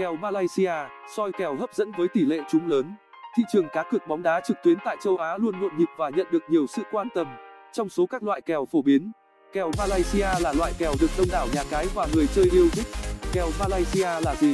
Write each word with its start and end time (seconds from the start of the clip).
Kèo 0.00 0.16
Malaysia, 0.16 0.72
soi 1.16 1.32
kèo 1.38 1.56
hấp 1.56 1.74
dẫn 1.74 1.92
với 1.92 2.08
tỷ 2.08 2.20
lệ 2.20 2.38
trúng 2.50 2.68
lớn. 2.68 2.94
Thị 3.36 3.42
trường 3.52 3.68
cá 3.72 3.82
cược 3.82 4.08
bóng 4.08 4.22
đá 4.22 4.40
trực 4.46 4.56
tuyến 4.64 4.78
tại 4.84 4.96
châu 5.04 5.16
Á 5.16 5.36
luôn 5.38 5.60
nhộn 5.60 5.78
nhịp 5.78 5.88
và 5.96 6.10
nhận 6.10 6.26
được 6.30 6.42
nhiều 6.48 6.66
sự 6.66 6.82
quan 6.92 7.08
tâm. 7.14 7.26
Trong 7.72 7.88
số 7.88 8.06
các 8.06 8.22
loại 8.22 8.40
kèo 8.40 8.66
phổ 8.72 8.82
biến, 8.82 9.12
kèo 9.52 9.70
Malaysia 9.78 10.26
là 10.40 10.52
loại 10.52 10.72
kèo 10.78 10.92
được 11.00 11.10
đông 11.18 11.26
đảo 11.32 11.46
nhà 11.54 11.62
cái 11.70 11.86
và 11.94 12.06
người 12.14 12.26
chơi 12.34 12.44
yêu 12.52 12.68
thích. 12.72 12.86
Kèo 13.32 13.46
Malaysia 13.58 14.20
là 14.24 14.34
gì? 14.34 14.52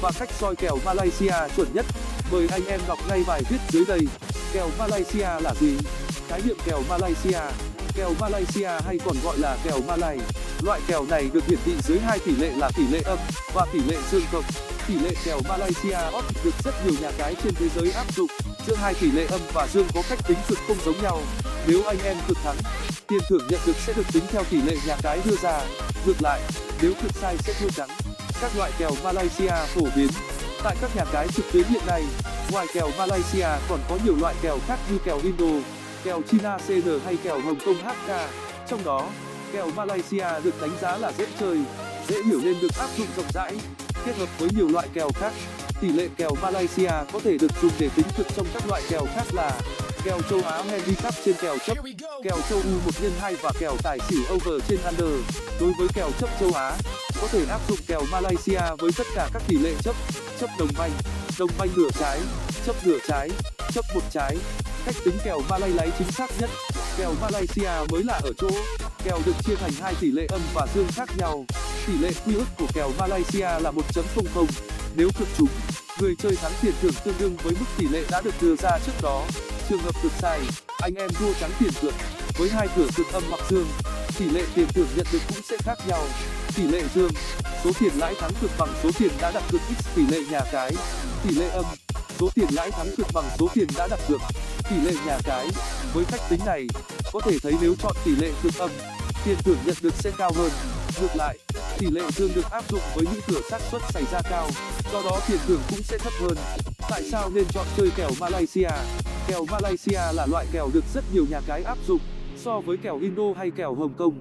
Và 0.00 0.10
cách 0.18 0.30
soi 0.30 0.56
kèo 0.56 0.76
Malaysia 0.84 1.48
chuẩn 1.56 1.68
nhất. 1.74 1.86
Mời 2.32 2.48
anh 2.52 2.66
em 2.66 2.80
đọc 2.88 2.98
ngay 3.08 3.24
bài 3.28 3.42
viết 3.50 3.58
dưới 3.68 3.84
đây. 3.88 4.00
Kèo 4.52 4.68
Malaysia 4.78 5.28
là 5.42 5.54
gì? 5.54 5.78
Khái 6.28 6.40
niệm 6.46 6.56
kèo 6.66 6.80
Malaysia 6.90 7.40
Kèo 7.96 8.10
Malaysia 8.20 8.70
hay 8.86 8.98
còn 9.04 9.16
gọi 9.24 9.38
là 9.38 9.56
kèo 9.64 9.78
Malay. 9.88 10.18
Loại 10.62 10.80
kèo 10.88 11.04
này 11.10 11.30
được 11.32 11.44
hiển 11.46 11.58
thị 11.64 11.72
dưới 11.82 11.98
hai 11.98 12.18
tỷ 12.18 12.32
lệ 12.36 12.52
là 12.56 12.70
tỷ 12.76 12.86
lệ 12.86 13.00
âm 13.04 13.18
và 13.54 13.66
tỷ 13.72 13.80
lệ 13.88 13.96
dương 14.10 14.22
cộng. 14.32 14.44
Tỷ 14.88 14.94
lệ 14.94 15.10
kèo 15.24 15.40
Malaysia 15.48 15.98
odds 16.18 16.44
được 16.44 16.54
rất 16.64 16.74
nhiều 16.84 16.94
nhà 17.00 17.10
cái 17.18 17.34
trên 17.42 17.54
thế 17.54 17.68
giới 17.76 17.92
áp 17.92 18.16
dụng. 18.16 18.30
Giữa 18.66 18.74
hai 18.74 18.94
tỷ 18.94 19.10
lệ 19.10 19.26
âm 19.30 19.40
và 19.54 19.66
dương 19.72 19.86
có 19.94 20.02
cách 20.08 20.18
tính 20.28 20.38
cực 20.48 20.58
không 20.68 20.76
giống 20.84 21.02
nhau. 21.02 21.22
Nếu 21.66 21.84
anh 21.84 21.98
em 22.04 22.16
cực 22.28 22.36
thắng, 22.44 22.56
tiền 23.06 23.20
thưởng 23.28 23.46
nhận 23.48 23.60
được 23.66 23.76
sẽ 23.86 23.92
được 23.92 24.06
tính 24.12 24.22
theo 24.30 24.44
tỷ 24.50 24.62
lệ 24.62 24.76
nhà 24.86 24.96
cái 25.02 25.20
đưa 25.24 25.36
ra. 25.36 25.60
Ngược 26.06 26.22
lại, 26.22 26.40
nếu 26.82 26.92
cực 27.02 27.12
sai 27.14 27.36
sẽ 27.38 27.52
thua 27.60 27.68
trắng. 27.70 27.88
Các 28.40 28.56
loại 28.56 28.72
kèo 28.78 28.90
Malaysia 29.04 29.52
phổ 29.74 29.82
biến 29.96 30.08
tại 30.64 30.76
các 30.80 30.96
nhà 30.96 31.04
cái 31.12 31.28
trực 31.28 31.44
tuyến 31.52 31.64
hiện 31.64 31.82
nay, 31.86 32.04
ngoài 32.52 32.66
kèo 32.74 32.90
Malaysia 32.98 33.48
còn 33.68 33.80
có 33.88 33.98
nhiều 34.04 34.16
loại 34.20 34.34
kèo 34.42 34.58
khác 34.66 34.78
như 34.90 34.98
kèo 35.04 35.20
Indo, 35.22 35.66
kèo 36.04 36.22
China 36.30 36.58
CN 36.66 37.00
hay 37.04 37.16
kèo 37.22 37.40
Hồng 37.40 37.58
Kông 37.66 37.76
HK. 37.76 38.30
Trong 38.68 38.84
đó, 38.84 39.08
kèo 39.52 39.70
Malaysia 39.70 40.26
được 40.44 40.60
đánh 40.60 40.78
giá 40.80 40.96
là 40.96 41.12
dễ 41.18 41.26
chơi, 41.40 41.58
dễ 42.08 42.22
hiểu 42.22 42.40
nên 42.42 42.60
được 42.60 42.78
áp 42.78 42.88
dụng 42.98 43.06
rộng 43.16 43.30
rãi, 43.34 43.52
kết 44.06 44.16
hợp 44.16 44.28
với 44.38 44.48
nhiều 44.56 44.68
loại 44.68 44.88
kèo 44.94 45.10
khác. 45.14 45.32
Tỷ 45.80 45.88
lệ 45.88 46.08
kèo 46.16 46.30
Malaysia 46.42 46.90
có 47.12 47.20
thể 47.24 47.38
được 47.38 47.50
dùng 47.62 47.72
để 47.78 47.88
tính 47.96 48.06
cực 48.16 48.26
trong 48.36 48.46
các 48.54 48.62
loại 48.68 48.82
kèo 48.88 49.06
khác 49.14 49.24
là 49.32 49.60
kèo 50.04 50.18
châu 50.30 50.40
Á 50.42 50.62
handicap 50.62 51.14
trên 51.24 51.34
kèo 51.40 51.56
chấp, 51.66 51.76
kèo 52.24 52.36
châu 52.48 52.58
U 52.58 52.70
1 52.84 52.94
x 52.94 53.02
2 53.20 53.36
và 53.42 53.52
kèo 53.60 53.76
tài 53.82 53.98
xỉu 54.08 54.20
over 54.34 54.62
trên 54.68 54.78
under. 54.84 55.20
Đối 55.60 55.72
với 55.78 55.88
kèo 55.94 56.10
chấp 56.20 56.30
châu 56.40 56.50
Á, 56.54 56.76
có 57.20 57.28
thể 57.28 57.44
áp 57.50 57.60
dụng 57.68 57.78
kèo 57.86 58.02
Malaysia 58.12 58.60
với 58.78 58.90
tất 58.98 59.06
cả 59.14 59.28
các 59.32 59.42
tỷ 59.48 59.58
lệ 59.58 59.74
chấp, 59.82 59.94
chấp 60.40 60.50
đồng 60.58 60.70
banh, 60.78 60.90
đồng 61.38 61.50
banh 61.58 61.68
nửa 61.76 61.88
trái, 62.00 62.20
chấp 62.66 62.86
nửa 62.86 62.98
trái, 63.08 63.30
chấp 63.74 63.84
một 63.94 64.02
trái. 64.12 64.36
Cách 64.86 64.94
tính 65.04 65.18
kèo 65.24 65.40
Malay 65.50 65.70
lấy 65.70 65.90
chính 65.98 66.10
xác 66.10 66.30
nhất. 66.40 66.50
Kèo 66.98 67.14
Malaysia 67.20 67.70
mới 67.90 68.04
lạ 68.04 68.20
ở 68.22 68.32
chỗ, 68.38 68.50
kèo 69.04 69.18
được 69.26 69.32
chia 69.44 69.54
thành 69.54 69.72
hai 69.80 69.94
tỷ 70.00 70.10
lệ 70.10 70.26
âm 70.28 70.40
và 70.54 70.66
dương 70.74 70.86
khác 70.94 71.08
nhau. 71.18 71.44
Tỷ 71.86 71.98
lệ 71.98 72.10
quy 72.26 72.34
ước 72.34 72.44
của 72.58 72.66
kèo 72.74 72.90
Malaysia 72.98 73.40
là 73.60 73.72
1.00. 73.72 74.46
Nếu 74.96 75.08
cực 75.18 75.28
trúng, 75.38 75.48
người 76.00 76.14
chơi 76.18 76.36
thắng 76.36 76.52
tiền 76.62 76.72
thưởng 76.82 76.92
tương 77.04 77.14
đương 77.18 77.36
với 77.42 77.52
mức 77.52 77.66
tỷ 77.78 77.88
lệ 77.88 78.04
đã 78.10 78.20
được 78.20 78.34
đưa 78.40 78.56
ra 78.56 78.78
trước 78.86 78.92
đó. 79.02 79.24
Trường 79.68 79.78
hợp 79.78 79.94
cực 80.02 80.12
sai, 80.18 80.40
anh 80.78 80.94
em 80.94 81.10
thua 81.10 81.32
trắng 81.40 81.50
tiền 81.60 81.70
cược. 81.82 81.94
Với 82.38 82.50
hai 82.50 82.68
cửa 82.76 82.86
cực 82.96 83.06
âm 83.12 83.22
hoặc 83.28 83.40
dương, 83.50 83.66
tỷ 84.18 84.30
lệ 84.30 84.42
tiền 84.54 84.66
thưởng 84.74 84.88
nhận 84.96 85.06
được 85.12 85.18
cũng 85.28 85.42
sẽ 85.42 85.56
khác 85.58 85.78
nhau. 85.88 86.04
Tỷ 86.56 86.62
lệ 86.62 86.82
dương, 86.94 87.10
số 87.64 87.70
tiền 87.80 87.92
lãi 87.98 88.14
thắng 88.20 88.32
cực 88.40 88.50
bằng 88.58 88.74
số 88.82 88.90
tiền 88.98 89.10
đã 89.20 89.32
đặt 89.32 89.42
cược 89.50 89.60
x 89.78 89.96
tỷ 89.96 90.06
lệ 90.06 90.20
nhà 90.30 90.40
cái. 90.52 90.72
Tỷ 91.24 91.34
lệ 91.34 91.48
âm, 91.48 91.64
số 92.20 92.28
tiền 92.34 92.48
lãi 92.50 92.70
thắng 92.70 92.96
cực 92.96 93.06
bằng 93.14 93.24
số 93.38 93.48
tiền 93.54 93.66
đã 93.76 93.88
đặt 93.90 94.00
cược 94.08 94.20
tỷ 94.70 94.76
lệ 94.76 94.92
nhà 95.06 95.18
cái 95.24 95.48
với 95.94 96.04
cách 96.10 96.20
tính 96.28 96.40
này 96.46 96.66
có 97.12 97.20
thể 97.20 97.38
thấy 97.42 97.52
nếu 97.60 97.74
chọn 97.82 97.96
tỷ 98.04 98.10
lệ 98.16 98.32
cực 98.42 98.54
âm 98.58 98.70
tiền 99.24 99.36
thưởng 99.44 99.58
nhận 99.66 99.76
được 99.80 99.94
sẽ 99.98 100.10
cao 100.18 100.32
hơn 100.36 100.50
ngược 101.00 101.16
lại 101.16 101.38
tỷ 101.78 101.86
lệ 101.90 102.02
dương 102.10 102.30
được 102.34 102.50
áp 102.50 102.64
dụng 102.68 102.80
với 102.94 103.04
những 103.12 103.20
cửa 103.28 103.40
xác 103.50 103.60
suất 103.60 103.82
xảy 103.88 104.02
ra 104.12 104.20
cao, 104.30 104.48
do 104.92 105.02
đó 105.02 105.20
tiền 105.28 105.38
thưởng 105.46 105.60
cũng 105.70 105.82
sẽ 105.82 105.98
thấp 105.98 106.12
hơn. 106.20 106.36
Tại 106.90 107.02
sao 107.02 107.30
nên 107.34 107.44
chọn 107.44 107.66
chơi 107.76 107.90
kèo 107.96 108.10
malaysia? 108.20 108.68
Kèo 109.28 109.44
malaysia 109.50 110.00
là 110.14 110.26
loại 110.30 110.46
kèo 110.52 110.68
được 110.74 110.84
rất 110.94 111.04
nhiều 111.12 111.24
nhà 111.30 111.40
cái 111.46 111.62
áp 111.62 111.78
dụng, 111.86 112.00
so 112.36 112.60
với 112.60 112.76
kèo 112.76 112.98
indo 112.98 113.22
hay 113.36 113.50
kèo 113.50 113.74
hồng 113.74 113.94
kông. 113.94 114.14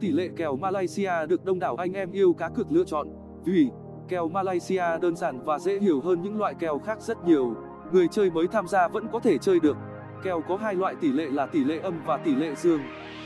Tỷ 0.00 0.08
lệ 0.08 0.28
kèo 0.36 0.56
malaysia 0.56 1.12
được 1.28 1.44
đông 1.44 1.58
đảo 1.58 1.76
anh 1.76 1.92
em 1.92 2.12
yêu 2.12 2.32
cá 2.32 2.48
cược 2.48 2.72
lựa 2.72 2.84
chọn. 2.86 3.08
Vì 3.44 3.66
kèo 4.08 4.28
malaysia 4.28 4.84
đơn 5.02 5.16
giản 5.16 5.44
và 5.44 5.58
dễ 5.58 5.78
hiểu 5.78 6.00
hơn 6.00 6.22
những 6.22 6.38
loại 6.38 6.54
kèo 6.60 6.78
khác 6.86 6.98
rất 7.00 7.24
nhiều. 7.24 7.54
Người 7.92 8.08
chơi 8.12 8.30
mới 8.30 8.46
tham 8.52 8.68
gia 8.68 8.88
vẫn 8.88 9.08
có 9.12 9.20
thể 9.20 9.38
chơi 9.38 9.60
được. 9.60 9.76
Kèo 10.24 10.42
có 10.48 10.56
hai 10.56 10.74
loại 10.74 10.94
tỷ 11.00 11.12
lệ 11.12 11.26
là 11.30 11.46
tỷ 11.46 11.64
lệ 11.64 11.78
âm 11.82 12.04
và 12.06 12.16
tỷ 12.16 12.34
lệ 12.34 12.54
dương. 12.62 12.80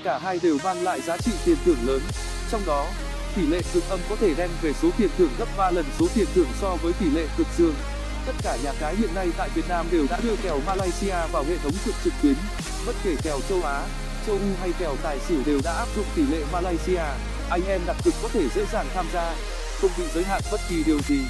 Cả 0.04 0.18
hai 0.18 0.38
đều 0.42 0.56
mang 0.64 0.82
lại 0.82 1.00
giá 1.00 1.16
trị 1.16 1.32
tiền 1.46 1.56
thưởng 1.64 1.78
lớn. 1.86 2.00
Trong 2.50 2.60
đó 2.66 2.86
tỷ 3.36 3.46
lệ 3.46 3.60
cực 3.72 3.88
âm 3.88 4.00
có 4.10 4.16
thể 4.16 4.34
đem 4.34 4.50
về 4.62 4.72
số 4.82 4.90
tiền 4.98 5.08
thưởng 5.18 5.30
gấp 5.38 5.72
lần 5.72 5.84
số 5.98 6.06
tiền 6.14 6.26
thưởng 6.34 6.48
so 6.60 6.76
với 6.82 6.92
tỷ 6.92 7.06
lệ 7.10 7.26
cực 7.36 7.46
dương. 7.58 7.74
Tất 8.26 8.32
cả 8.42 8.56
nhà 8.64 8.72
cái 8.80 8.96
hiện 8.96 9.14
nay 9.14 9.28
tại 9.36 9.48
việt 9.54 9.68
nam 9.68 9.86
đều 9.90 10.06
đã 10.10 10.18
đưa 10.22 10.36
kèo 10.36 10.60
malaysia 10.66 11.16
vào 11.32 11.44
hệ 11.48 11.58
thống 11.58 11.72
cực 11.84 11.94
trực 12.04 12.12
tuyến. 12.22 12.34
Bất 12.86 12.92
kể 13.04 13.16
kèo 13.22 13.40
châu 13.48 13.62
á, 13.62 13.86
châu 14.26 14.36
u 14.36 14.48
hay 14.60 14.72
kèo 14.78 14.96
tài 15.02 15.18
xỉu 15.28 15.38
đều 15.46 15.60
đã 15.64 15.72
áp 15.72 15.88
dụng 15.96 16.04
tỷ 16.16 16.22
lệ 16.22 16.44
malaysia. 16.52 17.02
Anh 17.50 17.62
em 17.66 17.80
đặt 17.86 17.96
cược 18.04 18.14
có 18.22 18.28
thể 18.28 18.48
dễ 18.54 18.64
dàng 18.72 18.86
tham 18.94 19.06
gia, 19.12 19.34
không 19.80 19.90
bị 19.98 20.04
giới 20.14 20.24
hạn 20.24 20.42
bất 20.52 20.60
kỳ 20.68 20.82
điều 20.86 20.98
gì. 21.08 21.20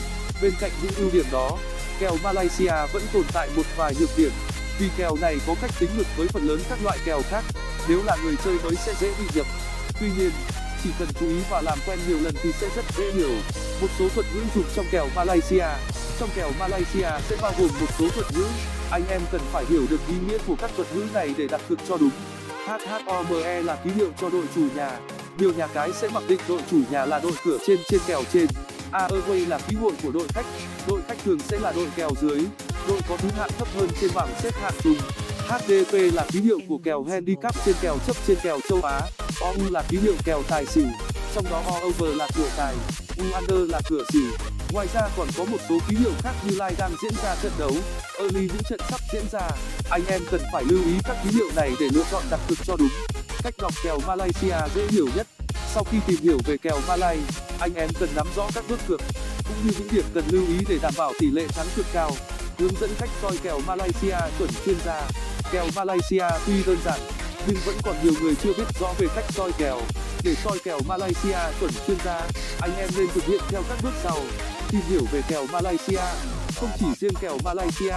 Bên 0.43 0.53
cạnh 0.61 0.71
những 0.83 0.93
ưu 0.97 1.11
điểm 1.11 1.27
đó, 1.33 1.59
kèo 2.01 2.17
malaysia 2.23 2.73
vẫn 2.93 3.03
tồn 3.13 3.25
tại 3.33 3.49
một 3.57 3.67
vài 3.77 3.95
nhược 4.01 4.11
điểm. 4.17 4.33
Vì 4.79 4.89
kèo 4.97 5.17
này 5.21 5.37
có 5.47 5.55
cách 5.63 5.71
tính 5.81 5.91
ngược 5.97 6.17
với 6.17 6.29
phần 6.29 6.49
lớn 6.49 6.61
các 6.69 6.79
loại 6.83 6.99
kèo 7.05 7.23
khác, 7.31 7.45
nếu 7.89 8.03
là 8.03 8.17
người 8.25 8.35
chơi 8.45 8.59
mới 8.65 8.75
sẽ 8.87 8.95
dễ 9.01 9.13
bị 9.19 9.25
nhập. 9.35 9.47
Tuy 10.01 10.11
nhiên 10.19 10.31
chỉ 10.87 10.93
cần 10.99 11.09
chú 11.21 11.29
ý 11.29 11.37
và 11.51 11.63
làm 11.63 11.79
quen 11.87 11.99
nhiều 12.09 12.19
lần 12.23 12.35
thì 12.43 12.53
sẽ 12.53 12.69
rất 12.77 12.85
dễ 12.97 13.13
hiểu. 13.13 13.31
Một 13.81 13.87
số 13.99 14.09
thuật 14.15 14.27
ngữ 14.35 14.41
dùng 14.55 14.65
trong 14.77 14.87
kèo 14.91 15.07
malaysia. 15.17 15.67
Trong 16.19 16.29
kèo 16.37 16.51
malaysia 16.59 17.09
sẽ 17.29 17.37
bao 17.43 17.53
gồm 17.59 17.71
một 17.81 17.87
số 17.99 18.09
thuật 18.09 18.27
ngữ. 18.35 18.45
Anh 18.91 19.03
em 19.09 19.21
cần 19.33 19.41
phải 19.53 19.65
hiểu 19.69 19.83
được 19.91 20.01
ý 20.09 20.15
nghĩa 20.27 20.39
của 20.47 20.55
các 20.61 20.71
thuật 20.77 20.95
ngữ 20.95 21.05
này 21.15 21.35
để 21.39 21.49
đặt 21.49 21.61
cược 21.69 21.79
cho 21.89 21.97
đúng. 21.97 22.11
Hhome 22.67 23.63
là 23.63 23.77
ký 23.85 23.91
hiệu 23.91 24.11
cho 24.21 24.31
đội 24.31 24.45
chủ 24.55 24.61
nhà. 24.75 24.99
Nhiều 25.39 25.53
nhà 25.57 25.67
cái 25.67 25.93
sẽ 25.93 26.09
mặc 26.09 26.23
định 26.29 26.41
đội 26.49 26.61
chủ 26.71 26.77
nhà 26.91 27.07
là 27.07 27.19
đội 27.19 27.33
cửa 27.45 27.59
trên 27.67 27.79
trên 27.89 28.01
kèo 28.07 28.23
trên. 28.33 28.47
Airway 28.93 29.49
là 29.49 29.59
ký 29.69 29.77
hội 29.77 29.93
của 30.03 30.11
đội 30.11 30.29
khách. 30.29 30.47
Đội 30.89 31.01
khách 31.09 31.19
thường 31.25 31.39
sẽ 31.39 31.59
là 31.59 31.73
đội 31.73 31.89
kèo 31.97 32.11
dưới. 32.21 32.45
Đội 32.89 32.99
có 33.09 33.17
thứ 33.17 33.29
hạng 33.39 33.51
thấp 33.59 33.69
hơn 33.77 33.89
trên 34.01 34.11
bảng 34.15 34.35
xếp 34.43 34.55
hạng 34.63 34.75
chung 34.83 34.97
hdp 35.49 36.15
là 36.15 36.27
ký 36.33 36.41
hiệu 36.41 36.59
của 36.69 36.79
kèo 36.85 37.05
handicap 37.05 37.55
trên 37.65 37.75
kèo 37.81 37.97
chấp 38.07 38.17
trên 38.27 38.39
kèo 38.43 38.59
châu 38.69 38.83
á 38.83 39.01
ou 39.41 39.71
là 39.71 39.83
ký 39.89 39.99
hiệu 39.99 40.15
kèo 40.25 40.43
tài 40.49 40.67
xỉu, 40.67 40.89
trong 41.35 41.45
đó 41.51 41.63
o 41.67 41.81
over 41.81 42.17
là 42.17 42.29
cửa 42.37 42.49
tài, 42.57 42.75
u 43.19 43.25
under 43.35 43.71
là 43.71 43.81
cửa 43.89 44.05
xỉu. 44.13 44.31
Ngoài 44.73 44.87
ra 44.95 45.01
còn 45.17 45.29
có 45.37 45.45
một 45.45 45.59
số 45.69 45.79
ký 45.89 45.97
hiệu 45.97 46.13
khác 46.23 46.33
như 46.45 46.51
live 46.51 46.75
đang 46.79 46.93
diễn 47.03 47.13
ra 47.23 47.37
trận 47.43 47.53
đấu. 47.59 47.73
Early 48.19 48.41
những 48.41 48.63
trận 48.69 48.81
sắp 48.91 49.01
diễn 49.13 49.25
ra, 49.33 49.51
anh 49.91 50.07
em 50.07 50.23
cần 50.31 50.41
phải 50.53 50.65
lưu 50.65 50.85
ý 50.85 50.93
các 51.05 51.17
ký 51.25 51.31
hiệu 51.31 51.49
này 51.57 51.73
để 51.81 51.89
lựa 51.93 52.05
chọn 52.11 52.23
đặt 52.31 52.41
cược 52.49 52.59
cho 52.65 52.77
đúng. 52.77 52.89
Cách 53.43 53.55
đọc 53.59 53.73
kèo 53.85 53.99
malaysia 54.07 54.57
dễ 54.75 54.87
hiểu 54.91 55.07
nhất. 55.17 55.27
Sau 55.75 55.85
khi 55.85 55.99
tìm 56.07 56.17
hiểu 56.23 56.39
về 56.47 56.57
kèo 56.57 56.81
malay, 56.89 57.19
anh 57.61 57.75
em 57.75 57.89
cần 58.01 58.09
nắm 58.17 58.27
rõ 58.37 58.49
các 58.55 58.65
bước 58.69 58.79
cược 58.89 59.01
cũng 59.45 59.57
như 59.65 59.73
những 59.79 59.89
điểm 59.91 60.05
cần 60.15 60.25
lưu 60.31 60.47
ý 60.47 60.65
để 60.69 60.79
đảm 60.83 60.93
bảo 60.97 61.13
tỷ 61.21 61.27
lệ 61.31 61.47
thắng 61.49 61.67
cược 61.77 61.87
cao. 61.93 62.11
Hướng 62.59 62.81
dẫn 62.81 62.91
cách 62.99 63.11
soi 63.23 63.37
kèo 63.43 63.61
malaysia 63.67 64.17
chuẩn 64.39 64.51
chuyên 64.65 64.77
gia. 64.87 65.09
Kèo 65.53 65.67
malaysia 65.77 66.25
tuy 66.47 66.63
đơn 66.67 66.77
giản 66.85 67.01
nhưng 67.47 67.57
vẫn 67.65 67.77
còn 67.83 67.97
nhiều 68.03 68.13
người 68.21 68.35
chưa 68.43 68.53
biết 68.53 68.65
rõ 68.81 68.93
về 68.99 69.07
cách 69.15 69.25
soi 69.31 69.53
kèo. 69.59 69.81
Để 70.25 70.35
soi 70.45 70.59
kèo 70.65 70.79
malaysia, 70.89 71.39
chuẩn 71.61 71.71
chuyên 71.87 71.97
gia, 72.05 72.21
anh 72.61 72.77
em 72.77 72.91
nên 72.97 73.07
thực 73.15 73.25
hiện 73.25 73.41
theo 73.49 73.63
các 73.69 73.79
bước 73.83 73.93
sau. 74.03 74.19
Tìm 74.71 74.81
hiểu 74.89 75.03
về 75.13 75.23
kèo 75.29 75.47
malaysia. 75.53 76.01
Không 76.61 76.71
chỉ 76.79 76.87
riêng 77.01 77.15
kèo 77.21 77.39
malaysia, 77.45 77.95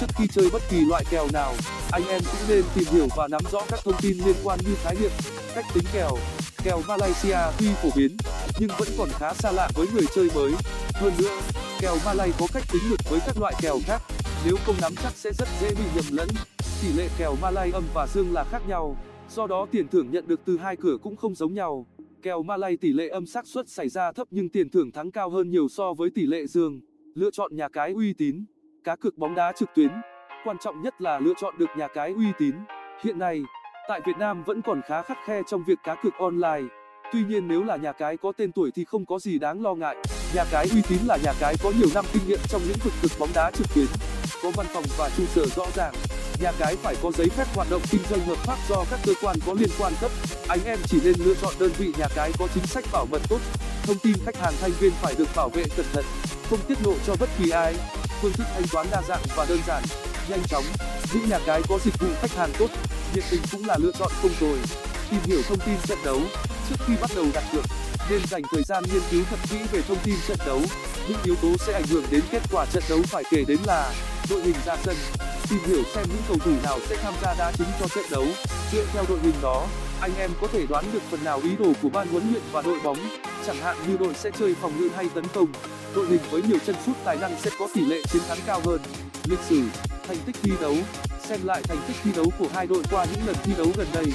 trước 0.00 0.06
khi 0.18 0.24
chơi 0.34 0.50
bất 0.52 0.62
kỳ 0.70 0.80
loại 0.80 1.04
kèo 1.10 1.28
nào, 1.32 1.54
anh 1.92 2.08
em 2.08 2.20
cũng 2.24 2.48
nên 2.48 2.62
tìm 2.74 2.84
hiểu 2.92 3.08
và 3.16 3.28
nắm 3.28 3.42
rõ 3.52 3.60
các 3.70 3.80
thông 3.84 4.00
tin 4.02 4.18
liên 4.18 4.36
quan 4.44 4.58
như 4.66 4.74
khái 4.84 4.94
niệm, 4.94 5.10
cách 5.54 5.64
tính 5.74 5.84
kèo. 5.92 6.18
Kèo 6.64 6.82
malaysia 6.88 7.38
tuy 7.58 7.68
phổ 7.82 7.88
biến, 7.96 8.16
nhưng 8.58 8.70
vẫn 8.78 8.88
còn 8.98 9.08
khá 9.18 9.34
xa 9.34 9.52
lạ 9.52 9.68
với 9.74 9.86
người 9.92 10.04
chơi 10.14 10.28
mới. 10.34 10.52
Hơn 10.94 11.12
nữa, 11.18 11.40
kèo 11.80 11.96
malay 12.04 12.32
có 12.38 12.46
cách 12.54 12.62
tính 12.72 12.82
ngược 12.88 13.10
với 13.10 13.20
các 13.26 13.36
loại 13.40 13.54
kèo 13.60 13.78
khác. 13.86 14.02
Nếu 14.44 14.56
không 14.66 14.76
nắm 14.80 14.94
chắc 15.02 15.12
sẽ 15.16 15.30
rất 15.38 15.48
dễ 15.60 15.70
bị 15.70 15.84
nhầm 15.94 16.04
lẫn 16.10 16.28
tỷ 16.82 16.92
lệ 16.92 17.08
kèo 17.18 17.36
malay 17.42 17.70
âm 17.70 17.84
và 17.94 18.06
dương 18.06 18.32
là 18.32 18.44
khác 18.44 18.62
nhau, 18.68 18.96
do 19.28 19.46
đó 19.46 19.66
tiền 19.70 19.88
thưởng 19.88 20.10
nhận 20.10 20.26
được 20.26 20.40
từ 20.44 20.56
hai 20.58 20.76
cửa 20.76 20.96
cũng 21.02 21.16
không 21.16 21.34
giống 21.34 21.54
nhau. 21.54 21.86
Kèo 22.22 22.42
malay 22.42 22.76
tỷ 22.76 22.92
lệ 22.92 23.08
âm 23.08 23.26
xác 23.26 23.46
suất 23.46 23.68
xảy 23.68 23.88
ra 23.88 24.12
thấp 24.12 24.26
nhưng 24.30 24.48
tiền 24.48 24.70
thưởng 24.70 24.92
thắng 24.92 25.10
cao 25.10 25.30
hơn 25.30 25.50
nhiều 25.50 25.68
so 25.68 25.94
với 25.94 26.10
tỷ 26.10 26.26
lệ 26.26 26.46
dương. 26.46 26.80
Lựa 27.14 27.30
chọn 27.30 27.56
nhà 27.56 27.68
cái 27.68 27.92
uy 27.92 28.12
tín, 28.12 28.44
cá 28.84 28.96
cược 28.96 29.18
bóng 29.18 29.34
đá 29.34 29.52
trực 29.52 29.68
tuyến. 29.74 29.90
Quan 30.44 30.56
trọng 30.58 30.82
nhất 30.82 30.94
là 31.00 31.20
lựa 31.20 31.32
chọn 31.40 31.54
được 31.58 31.70
nhà 31.78 31.88
cái 31.94 32.12
uy 32.12 32.26
tín. 32.38 32.54
Hiện 33.04 33.18
nay, 33.18 33.42
tại 33.88 34.00
việt 34.06 34.16
nam 34.18 34.42
vẫn 34.44 34.62
còn 34.62 34.80
khá 34.88 35.02
khắt 35.02 35.18
khe 35.26 35.42
trong 35.46 35.64
việc 35.64 35.78
cá 35.84 35.94
cược 36.02 36.14
online. 36.14 36.68
Tuy 37.12 37.24
nhiên 37.24 37.48
nếu 37.48 37.64
là 37.64 37.76
nhà 37.76 37.92
cái 37.92 38.16
có 38.16 38.32
tên 38.36 38.52
tuổi 38.52 38.70
thì 38.70 38.84
không 38.84 39.06
có 39.06 39.18
gì 39.18 39.38
đáng 39.38 39.62
lo 39.62 39.74
ngại. 39.74 39.96
Nhà 40.34 40.44
cái 40.52 40.66
uy 40.72 40.82
tín 40.88 40.98
là 41.06 41.18
nhà 41.24 41.32
cái 41.40 41.54
có 41.62 41.72
nhiều 41.78 41.88
năm 41.94 42.04
kinh 42.12 42.22
nghiệm 42.28 42.40
trong 42.48 42.62
lĩnh 42.68 42.78
vực 42.84 42.92
cực 43.02 43.12
bóng 43.18 43.30
đá 43.34 43.50
trực 43.50 43.66
tuyến, 43.74 43.86
có 44.42 44.50
văn 44.56 44.66
phòng 44.74 44.84
và 44.98 45.10
trụ 45.16 45.24
sở 45.24 45.46
rõ 45.46 45.66
ràng 45.74 45.94
nhà 46.40 46.52
cái 46.58 46.76
phải 46.82 46.96
có 47.02 47.10
giấy 47.18 47.28
phép 47.36 47.44
hoạt 47.54 47.70
động 47.70 47.82
kinh 47.90 48.00
doanh 48.10 48.26
hợp 48.26 48.38
pháp 48.38 48.58
do 48.68 48.84
các 48.90 49.00
cơ 49.06 49.12
quan 49.22 49.36
có 49.46 49.52
liên 49.52 49.70
quan 49.78 49.92
cấp. 50.00 50.10
Anh 50.48 50.60
em 50.64 50.78
chỉ 50.88 51.00
nên 51.04 51.14
lựa 51.18 51.34
chọn 51.42 51.54
đơn 51.58 51.72
vị 51.78 51.92
nhà 51.98 52.06
cái 52.14 52.32
có 52.38 52.48
chính 52.54 52.66
sách 52.66 52.84
bảo 52.92 53.06
mật 53.10 53.22
tốt. 53.28 53.38
Thông 53.82 53.98
tin 53.98 54.16
khách 54.24 54.36
hàng 54.36 54.54
thành 54.60 54.70
viên 54.80 54.92
phải 55.02 55.14
được 55.18 55.28
bảo 55.36 55.48
vệ 55.48 55.64
cẩn 55.76 55.86
thận, 55.92 56.04
không 56.50 56.58
tiết 56.68 56.78
lộ 56.84 56.94
cho 57.06 57.16
bất 57.20 57.28
kỳ 57.38 57.50
ai. 57.50 57.74
Phương 58.22 58.32
thức 58.32 58.46
thanh 58.54 58.68
toán 58.72 58.86
đa 58.90 59.02
dạng 59.08 59.22
và 59.36 59.46
đơn 59.48 59.60
giản, 59.66 59.82
nhanh 60.28 60.42
chóng. 60.48 60.64
Những 61.12 61.28
nhà 61.28 61.38
cái 61.46 61.62
có 61.68 61.78
dịch 61.84 61.98
vụ 61.98 62.08
khách 62.20 62.32
hàng 62.36 62.52
tốt, 62.58 62.70
nhiệt 63.14 63.24
tình 63.30 63.42
cũng 63.52 63.66
là 63.66 63.76
lựa 63.78 63.92
chọn 63.98 64.12
không 64.22 64.32
tồi. 64.40 64.58
Tìm 65.10 65.20
hiểu 65.24 65.42
thông 65.48 65.58
tin 65.58 65.76
trận 65.86 65.98
đấu, 66.04 66.20
trước 66.68 66.76
khi 66.86 66.92
bắt 67.00 67.10
đầu 67.16 67.26
đặt 67.34 67.44
cược, 67.52 67.64
nên 68.10 68.20
dành 68.30 68.42
thời 68.52 68.62
gian 68.62 68.84
nghiên 68.92 69.02
cứu 69.10 69.24
thật 69.30 69.38
kỹ 69.50 69.56
về 69.72 69.82
thông 69.88 69.98
tin 70.04 70.14
trận 70.28 70.38
đấu. 70.46 70.60
Những 71.08 71.18
yếu 71.24 71.34
tố 71.42 71.48
sẽ 71.66 71.72
ảnh 71.72 71.86
hưởng 71.90 72.04
đến 72.10 72.20
kết 72.30 72.42
quả 72.52 72.66
trận 72.72 72.82
đấu 72.88 72.98
phải 73.04 73.24
kể 73.30 73.44
đến 73.48 73.58
là 73.64 73.92
đội 74.30 74.42
hình 74.42 74.56
ra 74.66 74.76
sân 74.84 74.96
tìm 75.50 75.58
hiểu 75.66 75.82
xem 75.94 76.06
những 76.08 76.22
cầu 76.28 76.36
thủ 76.44 76.50
nào 76.62 76.78
sẽ 76.88 76.96
tham 76.96 77.14
gia 77.22 77.34
đá 77.34 77.52
chính 77.58 77.66
cho 77.80 77.88
trận 77.88 78.04
đấu. 78.10 78.26
Dựa 78.72 78.84
theo 78.92 79.04
đội 79.08 79.18
hình 79.22 79.34
đó, 79.42 79.66
anh 80.00 80.16
em 80.18 80.30
có 80.40 80.46
thể 80.52 80.66
đoán 80.66 80.84
được 80.92 81.02
phần 81.10 81.24
nào 81.24 81.40
ý 81.44 81.56
đồ 81.56 81.72
của 81.82 81.88
ban 81.88 82.08
huấn 82.08 82.30
luyện 82.30 82.42
và 82.52 82.62
đội 82.62 82.78
bóng. 82.84 82.98
Chẳng 83.46 83.56
hạn 83.56 83.76
như 83.88 83.96
đội 83.96 84.14
sẽ 84.14 84.30
chơi 84.38 84.54
phòng 84.54 84.80
ngự 84.80 84.88
hay 84.96 85.08
tấn 85.14 85.24
công. 85.34 85.46
Đội 85.94 86.06
hình 86.06 86.20
với 86.30 86.42
nhiều 86.42 86.58
chân 86.66 86.76
sút 86.86 86.96
tài 87.04 87.16
năng 87.16 87.40
sẽ 87.42 87.50
có 87.58 87.68
tỷ 87.74 87.80
lệ 87.80 88.02
chiến 88.02 88.22
thắng 88.28 88.38
cao 88.46 88.60
hơn. 88.64 88.80
Lịch 89.24 89.40
sử, 89.48 89.62
thành 90.08 90.18
tích 90.26 90.36
thi 90.42 90.52
đấu. 90.60 90.74
Xem 91.28 91.40
lại 91.44 91.62
thành 91.62 91.78
tích 91.86 91.96
thi 92.04 92.10
đấu 92.16 92.26
của 92.38 92.48
hai 92.54 92.66
đội 92.66 92.82
qua 92.90 93.06
những 93.12 93.26
lần 93.26 93.36
thi 93.42 93.52
đấu 93.58 93.66
gần 93.76 93.86
đây. 93.92 94.06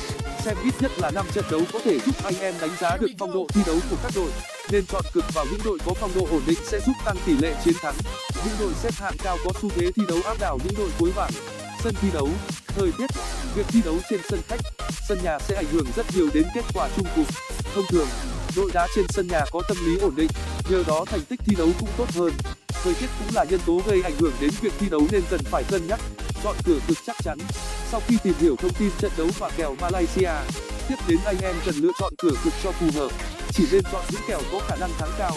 Xem 0.43 0.57
ít 0.63 0.73
nhất 0.79 0.91
là 0.97 1.11
năm 1.11 1.25
trận 1.33 1.45
đấu 1.51 1.61
có 1.73 1.79
thể 1.83 1.99
giúp 1.99 2.15
anh 2.23 2.35
em 2.39 2.53
đánh 2.61 2.71
giá 2.79 2.97
được 2.97 3.11
phong 3.19 3.33
độ 3.33 3.47
thi 3.49 3.61
đấu 3.65 3.75
của 3.89 3.97
các 4.03 4.11
đội 4.15 4.31
nên 4.71 4.85
chọn 4.85 5.01
cực 5.13 5.33
vào 5.33 5.45
những 5.51 5.59
đội 5.63 5.77
có 5.85 5.93
phong 5.93 6.11
độ 6.15 6.27
ổn 6.31 6.41
định 6.47 6.59
sẽ 6.65 6.79
giúp 6.79 6.93
tăng 7.05 7.17
tỷ 7.25 7.37
lệ 7.37 7.55
chiến 7.65 7.73
thắng. 7.81 7.95
Những 8.45 8.55
đội 8.59 8.73
xếp 8.83 8.93
hạng 8.93 9.17
cao 9.23 9.37
có 9.45 9.51
xu 9.61 9.69
thế 9.69 9.91
thi 9.95 10.03
đấu 10.07 10.17
áp 10.25 10.39
đảo 10.39 10.59
những 10.63 10.73
đội 10.77 10.89
cuối 10.99 11.11
bảng. 11.15 11.31
Sân 11.83 11.93
thi 12.01 12.07
đấu, 12.13 12.29
thời 12.67 12.91
tiết, 12.97 13.07
việc 13.55 13.65
thi 13.67 13.81
đấu 13.85 13.95
trên 14.09 14.19
sân 14.29 14.39
khách, 14.47 14.59
sân 15.07 15.17
nhà 15.23 15.39
sẽ 15.39 15.55
ảnh 15.55 15.65
hưởng 15.71 15.85
rất 15.95 16.05
nhiều 16.15 16.29
đến 16.33 16.43
kết 16.55 16.65
quả 16.73 16.89
chung 16.95 17.07
cuộc. 17.15 17.25
Thông 17.75 17.85
thường, 17.89 18.07
đội 18.55 18.71
đá 18.73 18.87
trên 18.95 19.05
sân 19.09 19.27
nhà 19.27 19.45
có 19.51 19.61
tâm 19.67 19.77
lý 19.85 19.99
ổn 19.99 20.15
định, 20.15 20.29
nhờ 20.69 20.83
đó 20.87 21.05
thành 21.05 21.21
tích 21.29 21.39
thi 21.45 21.55
đấu 21.57 21.69
cũng 21.79 21.89
tốt 21.97 22.09
hơn. 22.15 22.33
Thời 22.83 22.93
tiết 22.93 23.07
cũng 23.19 23.35
là 23.35 23.43
nhân 23.43 23.59
tố 23.65 23.81
gây 23.85 24.01
ảnh 24.03 24.15
hưởng 24.19 24.33
đến 24.41 24.51
việc 24.61 24.73
thi 24.79 24.89
đấu 24.89 25.01
nên 25.11 25.21
cần 25.29 25.39
phải 25.43 25.63
cân 25.63 25.87
nhắc, 25.87 25.99
chọn 26.43 26.55
cửa 26.65 26.79
cực 26.87 26.97
chắc 27.07 27.15
chắn. 27.23 27.37
Sau 27.91 28.01
khi 28.07 28.17
tìm 28.23 28.33
hiểu 28.39 28.55
thông 28.55 28.73
tin 28.73 28.89
trận 28.99 29.11
đấu 29.17 29.27
và 29.39 29.49
kèo 29.57 29.75
malaysia, 29.81 30.31
tiếp 30.87 30.95
đến 31.07 31.17
anh 31.25 31.37
em 31.41 31.55
cần 31.65 31.75
lựa 31.75 31.91
chọn 31.99 32.13
cửa 32.17 32.33
cực 32.43 32.53
cho 32.63 32.71
phù 32.71 32.87
hợp 32.95 33.11
chỉ 33.61 33.67
nên 33.71 33.83
chọn 33.91 34.05
những 34.11 34.21
kèo 34.27 34.39
có 34.51 34.59
khả 34.67 34.75
năng 34.75 34.89
thắng 34.99 35.09
cao. 35.17 35.35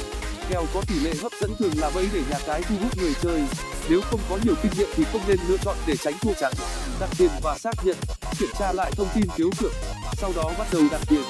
Kèo 0.50 0.64
có 0.74 0.82
tỷ 0.86 1.00
lệ 1.00 1.12
hấp 1.22 1.32
dẫn 1.40 1.56
thường 1.58 1.70
là 1.76 1.90
bẫy 1.94 2.08
để 2.12 2.20
nhà 2.30 2.38
cái 2.46 2.62
thu 2.62 2.74
hút 2.82 2.98
người 2.98 3.12
chơi. 3.22 3.42
Nếu 3.88 4.00
không 4.00 4.20
có 4.30 4.38
nhiều 4.44 4.54
kinh 4.62 4.72
nghiệm 4.76 4.88
thì 4.94 5.04
không 5.12 5.20
nên 5.28 5.36
lựa 5.48 5.56
chọn 5.64 5.76
để 5.86 5.96
tránh 5.96 6.14
thua 6.20 6.32
trắng 6.40 6.52
đặt 7.00 7.10
tiền 7.18 7.30
và 7.42 7.58
xác 7.58 7.74
nhận, 7.84 7.96
kiểm 8.38 8.48
tra 8.58 8.72
lại 8.72 8.92
thông 8.96 9.08
tin 9.14 9.24
phiếu 9.36 9.50
cược 9.58 9.72
sau 10.16 10.32
đó 10.36 10.52
bắt 10.58 10.66
đầu 10.72 10.82
đặt 10.90 11.00
tiền. 11.08 11.22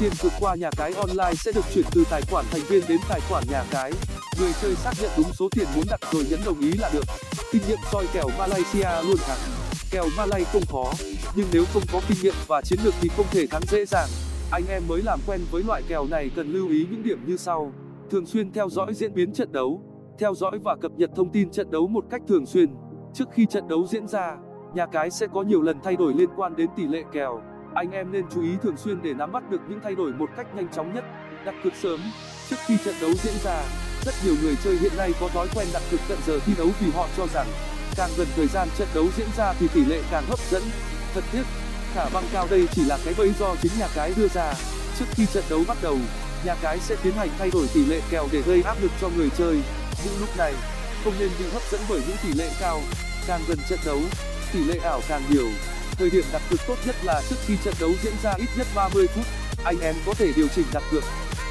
Tiền 0.00 0.12
cược 0.22 0.32
qua 0.40 0.54
nhà 0.54 0.70
cái 0.76 0.92
online 0.92 1.34
sẽ 1.34 1.52
được 1.52 1.64
chuyển 1.74 1.84
từ 1.90 2.04
tài 2.10 2.22
khoản 2.30 2.44
thành 2.50 2.62
viên 2.68 2.82
đến 2.88 2.98
tài 3.08 3.20
khoản 3.28 3.44
nhà 3.50 3.64
cái. 3.70 3.92
Người 4.38 4.52
chơi 4.62 4.74
xác 4.84 4.92
nhận 5.00 5.10
đúng 5.16 5.32
số 5.32 5.48
tiền 5.50 5.66
muốn 5.74 5.84
đặt 5.90 6.00
rồi 6.12 6.26
nhấn 6.30 6.44
đồng 6.44 6.60
ý 6.60 6.72
là 6.72 6.90
được. 6.92 7.04
Kinh 7.52 7.62
nghiệm 7.68 7.78
soi 7.92 8.06
kèo 8.12 8.28
malaysia 8.38 9.02
luôn 9.02 9.16
thắng. 9.16 9.38
Kèo 9.90 10.08
malay 10.16 10.44
không 10.52 10.66
khó, 10.72 10.94
nhưng 11.34 11.48
nếu 11.52 11.64
không 11.72 11.82
có 11.92 12.00
kinh 12.08 12.18
nghiệm 12.22 12.34
và 12.46 12.60
chiến 12.62 12.78
lược 12.84 12.94
thì 13.00 13.08
không 13.16 13.26
thể 13.30 13.46
thắng 13.46 13.62
dễ 13.70 13.84
dàng 13.86 14.08
anh 14.50 14.66
em 14.68 14.82
mới 14.88 15.02
làm 15.02 15.20
quen 15.26 15.40
với 15.50 15.62
loại 15.62 15.82
kèo 15.88 16.06
này 16.06 16.30
cần 16.36 16.52
lưu 16.52 16.68
ý 16.68 16.86
những 16.90 17.02
điểm 17.02 17.18
như 17.26 17.36
sau. 17.36 17.72
Thường 18.10 18.26
xuyên 18.26 18.52
theo 18.52 18.68
dõi 18.68 18.94
diễn 18.94 19.14
biến 19.14 19.32
trận 19.32 19.52
đấu, 19.52 19.82
theo 20.18 20.34
dõi 20.34 20.58
và 20.64 20.76
cập 20.76 20.92
nhật 20.92 21.10
thông 21.16 21.32
tin 21.32 21.50
trận 21.50 21.70
đấu 21.70 21.88
một 21.88 22.04
cách 22.10 22.22
thường 22.28 22.46
xuyên. 22.46 22.68
Trước 23.14 23.24
khi 23.32 23.46
trận 23.46 23.68
đấu 23.68 23.86
diễn 23.86 24.08
ra, 24.08 24.36
nhà 24.74 24.86
cái 24.86 25.10
sẽ 25.10 25.26
có 25.34 25.42
nhiều 25.42 25.62
lần 25.62 25.76
thay 25.82 25.96
đổi 25.96 26.14
liên 26.14 26.28
quan 26.36 26.56
đến 26.56 26.70
tỷ 26.76 26.86
lệ 26.86 27.02
kèo. 27.12 27.40
Anh 27.74 27.90
em 27.90 28.12
nên 28.12 28.24
chú 28.34 28.42
ý 28.42 28.50
thường 28.62 28.76
xuyên 28.76 29.02
để 29.02 29.14
nắm 29.14 29.32
bắt 29.32 29.50
được 29.50 29.60
những 29.68 29.80
thay 29.82 29.94
đổi 29.94 30.12
một 30.12 30.30
cách 30.36 30.46
nhanh 30.56 30.68
chóng 30.68 30.94
nhất, 30.94 31.04
đặt 31.44 31.54
cược 31.64 31.74
sớm. 31.74 32.00
Trước 32.50 32.56
khi 32.66 32.76
trận 32.84 32.94
đấu 33.00 33.10
diễn 33.12 33.34
ra, 33.44 33.62
rất 34.04 34.14
nhiều 34.24 34.34
người 34.42 34.54
chơi 34.64 34.76
hiện 34.76 34.92
nay 34.96 35.12
có 35.20 35.28
thói 35.28 35.46
quen 35.54 35.66
đặt 35.72 35.82
cược 35.90 36.00
tận 36.08 36.18
giờ 36.26 36.38
thi 36.46 36.52
đấu 36.58 36.68
vì 36.80 36.90
họ 36.90 37.06
cho 37.16 37.26
rằng, 37.26 37.46
càng 37.96 38.10
gần 38.18 38.26
thời 38.36 38.46
gian 38.46 38.68
trận 38.78 38.88
đấu 38.94 39.04
diễn 39.16 39.28
ra 39.36 39.52
thì 39.58 39.68
tỷ 39.74 39.84
lệ 39.84 40.02
càng 40.10 40.24
hấp 40.28 40.38
dẫn. 40.38 40.62
Thật 41.14 41.24
tiếc 41.32 41.42
khả 41.94 42.08
băng 42.08 42.24
cao. 42.32 42.46
Đây 42.50 42.68
chỉ 42.74 42.84
là 42.84 42.98
cái 43.04 43.14
bẫy 43.18 43.32
do 43.38 43.54
chính 43.62 43.72
nhà 43.78 43.88
cái 43.94 44.12
đưa 44.16 44.28
ra. 44.28 44.54
Trước 44.98 45.04
khi 45.10 45.26
trận 45.32 45.44
đấu 45.50 45.64
bắt 45.68 45.76
đầu, 45.82 45.98
nhà 46.44 46.54
cái 46.62 46.78
sẽ 46.78 46.96
tiến 47.02 47.12
hành 47.12 47.28
thay 47.38 47.50
đổi 47.50 47.66
tỷ 47.74 47.84
lệ 47.84 48.00
kèo 48.10 48.28
để 48.32 48.40
gây 48.40 48.62
áp 48.62 48.82
lực 48.82 48.90
cho 49.00 49.08
người 49.08 49.28
chơi. 49.38 49.60
Nhưng 50.04 50.20
lúc 50.20 50.36
này, 50.36 50.54
không 51.04 51.14
nên 51.18 51.30
bị 51.38 51.44
hấp 51.52 51.62
dẫn 51.70 51.80
bởi 51.88 52.00
những 52.08 52.16
tỷ 52.22 52.32
lệ 52.32 52.50
cao. 52.60 52.80
Càng 53.26 53.40
gần 53.48 53.58
trận 53.68 53.78
đấu, 53.84 54.00
tỷ 54.52 54.64
lệ 54.64 54.78
ảo 54.78 55.00
càng 55.08 55.22
nhiều. 55.30 55.48
Thời 55.98 56.10
điểm 56.10 56.24
đặt 56.32 56.42
cược 56.50 56.60
tốt 56.66 56.76
nhất 56.86 56.96
là 57.02 57.22
trước 57.30 57.36
khi 57.46 57.54
trận 57.64 57.74
đấu 57.80 57.90
diễn 58.02 58.14
ra 58.22 58.32
ít 58.38 58.48
nhất 58.56 58.66
30 58.74 59.06
phút, 59.14 59.24
anh 59.64 59.80
em 59.80 59.94
có 60.06 60.14
thể 60.14 60.32
điều 60.36 60.48
chỉnh 60.48 60.66
đặt 60.72 60.82
cược. 60.90 61.04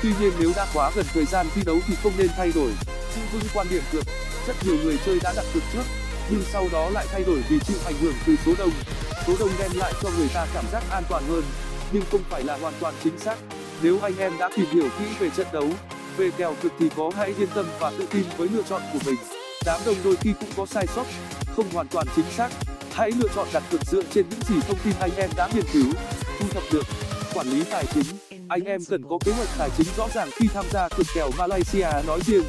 Tuy 0.04 0.10
nhiên 0.20 0.32
nếu 0.40 0.52
đã 0.56 0.68
quá 0.74 0.92
gần 0.96 1.06
thời 1.14 1.26
gian 1.26 1.48
thi 1.56 1.62
đấu 1.66 1.80
thì 1.88 1.94
không 2.04 2.14
nên 2.18 2.28
thay 2.38 2.52
đổi. 2.56 2.72
Giữ 3.16 3.22
vững 3.34 3.50
quan 3.54 3.68
điểm 3.70 3.84
cược. 3.92 4.04
Rất 4.48 4.56
nhiều 4.66 4.76
người 4.84 5.00
chơi 5.06 5.20
đã 5.24 5.34
đặt 5.36 5.46
cược 5.54 5.64
trước, 5.74 5.84
nhưng 6.30 6.44
sau 6.54 6.70
đó 6.72 6.90
lại 6.90 7.06
thay 7.12 7.24
đổi 7.24 7.44
vì 7.50 7.60
chịu 7.60 7.78
ảnh 7.86 7.96
hưởng 8.02 8.14
từ 8.28 8.36
số 8.46 8.54
đông 8.58 8.72
số 9.28 9.34
đông 9.40 9.50
đem 9.60 9.72
lại 9.76 9.94
cho 10.02 10.10
người 10.18 10.28
ta 10.34 10.48
cảm 10.54 10.66
giác 10.72 10.84
an 10.92 11.04
toàn 11.10 11.24
hơn, 11.30 11.44
nhưng 11.92 12.04
không 12.12 12.22
phải 12.30 12.44
là 12.44 12.58
hoàn 12.58 12.74
toàn 12.80 12.94
chính 13.04 13.20
xác. 13.20 13.36
Nếu 13.82 14.00
anh 14.02 14.18
em 14.18 14.32
đã 14.40 14.50
tìm 14.56 14.66
hiểu 14.72 14.90
kỹ 15.00 15.06
về 15.20 15.30
trận 15.30 15.48
đấu, 15.54 15.68
về 16.18 16.32
kèo 16.38 16.56
cực 16.62 16.74
thì 16.80 16.90
có 16.98 17.12
hãy 17.16 17.34
yên 17.38 17.50
tâm 17.56 17.66
và 17.80 17.92
tự 17.98 18.06
tin 18.12 18.24
với 18.38 18.50
lựa 18.50 18.62
chọn 18.70 18.82
của 18.94 19.00
mình. 19.06 19.16
Đám 19.66 19.82
đông 19.86 19.96
đôi 20.04 20.16
khi 20.16 20.34
cũng 20.40 20.50
có 20.58 20.66
sai 20.66 20.88
sót, 20.96 21.06
không 21.56 21.66
hoàn 21.74 21.88
toàn 21.88 22.08
chính 22.16 22.26
xác. 22.38 22.50
Hãy 22.92 23.12
lựa 23.12 23.28
chọn 23.36 23.48
đặt 23.54 23.64
cược 23.72 23.82
dựa 23.92 24.04
trên 24.14 24.26
những 24.30 24.42
gì 24.50 24.56
thông 24.68 24.78
tin 24.84 24.94
anh 25.00 25.16
em 25.16 25.30
đã 25.36 25.50
nghiên 25.54 25.66
cứu, 25.74 25.86
thu 26.40 26.46
thập 26.50 26.64
được, 26.72 26.86
quản 27.34 27.48
lý 27.48 27.64
tài 27.64 27.86
chính. 27.94 28.06
Anh 28.50 28.64
em 28.64 28.86
cần 28.90 29.04
có 29.10 29.18
kế 29.26 29.32
hoạch 29.32 29.50
tài 29.58 29.70
chính 29.78 29.88
rõ 29.98 30.08
ràng 30.16 30.30
khi 30.36 30.48
tham 30.54 30.66
gia 30.72 30.90
cược 30.90 31.08
kèo 31.16 31.32
malaysia 31.38 31.88
nói 32.08 32.20
riêng. 32.26 32.44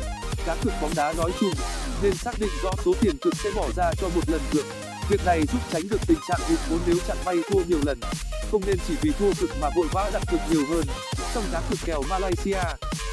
Cá 0.46 0.56
cược 0.62 0.72
bóng 0.82 0.94
đá 0.96 1.12
nói 1.12 1.30
chung, 1.40 1.52
nên 2.02 2.14
xác 2.14 2.38
định 2.38 2.50
rõ 2.62 2.70
số 2.84 2.94
tiền 3.00 3.16
cược 3.20 3.34
sẽ 3.44 3.50
bỏ 3.56 3.68
ra 3.76 3.92
cho 4.00 4.08
một 4.08 4.28
lần 4.28 4.40
cược 4.52 4.83
việc 5.08 5.24
này 5.24 5.42
giúp 5.52 5.60
tránh 5.72 5.88
được 5.88 6.00
tình 6.06 6.18
trạng 6.28 6.40
hụt 6.48 6.58
vốn 6.70 6.80
nếu 6.86 6.96
chặn 7.08 7.16
may 7.24 7.36
thua 7.50 7.64
nhiều 7.68 7.78
lần. 7.82 8.00
Không 8.50 8.62
nên 8.66 8.76
chỉ 8.88 8.94
vì 9.02 9.10
thua 9.18 9.32
cực 9.40 9.50
mà 9.60 9.68
vội 9.76 9.86
vã 9.92 10.10
đặt 10.12 10.22
cược 10.30 10.40
nhiều 10.50 10.62
hơn. 10.70 10.84
Trong 11.34 11.44
cá 11.52 11.60
cược 11.70 11.78
kèo 11.84 12.02
malaysia 12.10 12.62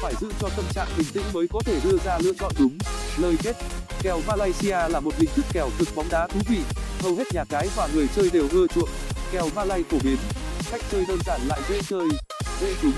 phải 0.02 0.14
giữ 0.20 0.28
cho 0.40 0.48
tâm 0.56 0.64
trạng 0.74 0.88
bình 0.98 1.06
tĩnh 1.12 1.24
mới 1.32 1.46
có 1.52 1.60
thể 1.64 1.80
đưa 1.84 1.98
ra 2.04 2.18
lựa 2.18 2.32
chọn 2.40 2.52
đúng. 2.58 2.78
Lời 3.16 3.36
kết, 3.42 3.56
kèo 4.02 4.20
malaysia 4.26 4.88
là 4.88 5.00
một 5.00 5.14
hình 5.18 5.30
thức 5.34 5.44
kèo 5.52 5.70
cực 5.78 5.88
bóng 5.94 6.08
đá 6.10 6.26
thú 6.26 6.40
vị. 6.48 6.58
Hầu 7.00 7.14
hết 7.14 7.24
nhà 7.34 7.44
cái 7.48 7.68
và 7.76 7.88
người 7.94 8.08
chơi 8.16 8.30
đều 8.30 8.48
ưa 8.52 8.66
chuộng. 8.66 8.90
Kèo 9.32 9.48
malay 9.54 9.84
phổ 9.90 9.98
biến 10.04 10.16
cách 10.72 10.80
chơi 10.92 11.04
đơn 11.08 11.18
giản 11.26 11.40
lại 11.48 11.60
dễ 11.68 11.80
chơi, 11.88 12.08
dễ 12.60 12.74
trúng. 12.82 12.92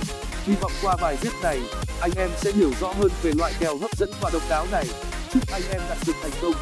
Hy 0.47 0.55
vọng 0.61 0.73
qua 0.83 0.97
bài 0.97 1.17
viết 1.21 1.33
này, 1.43 1.61
anh 2.01 2.11
em 2.17 2.31
sẽ 2.37 2.53
hiểu 2.53 2.71
rõ 2.81 2.93
hơn 2.93 3.11
về 3.23 3.33
loại 3.39 3.53
kèo 3.59 3.79
hấp 3.79 3.97
dẫn 3.97 4.11
và 4.21 4.31
độc 4.33 4.43
đáo 4.49 4.67
này. 4.73 4.87
Chúc 5.33 5.43
anh 5.53 5.63
em 5.71 5.81
đặt 5.89 5.99
cược 6.07 6.17
thành 6.23 6.33
công. 6.43 6.55